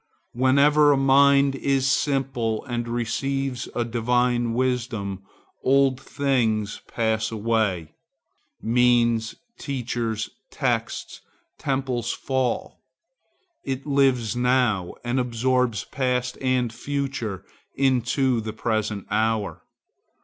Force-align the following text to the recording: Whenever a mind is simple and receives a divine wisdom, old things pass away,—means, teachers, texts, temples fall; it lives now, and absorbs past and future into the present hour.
Whenever 0.33 0.91
a 0.91 0.97
mind 0.97 1.53
is 1.53 1.85
simple 1.87 2.65
and 2.65 2.87
receives 2.87 3.69
a 3.75 3.85
divine 3.85 4.55
wisdom, 4.55 5.21
old 5.63 5.99
things 6.01 6.81
pass 6.87 7.29
away,—means, 7.31 9.35
teachers, 9.59 10.31
texts, 10.49 11.21
temples 11.59 12.11
fall; 12.13 12.81
it 13.63 13.85
lives 13.85 14.35
now, 14.35 14.95
and 15.03 15.19
absorbs 15.19 15.83
past 15.83 16.35
and 16.41 16.73
future 16.73 17.45
into 17.75 18.41
the 18.41 18.53
present 18.53 19.05
hour. 19.11 19.61